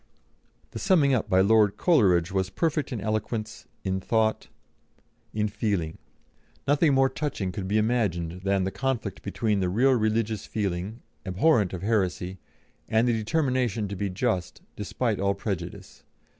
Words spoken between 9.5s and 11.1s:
the real religious feeling,